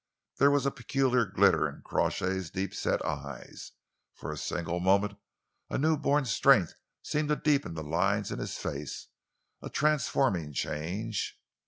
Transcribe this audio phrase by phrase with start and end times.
[0.37, 3.73] There was a peculiar glitter in Crawshay's deep set eyes.
[4.15, 5.13] For a single moment
[5.69, 9.09] a new born strength seemed to deepen the lines in his face
[9.61, 11.39] a transforming change.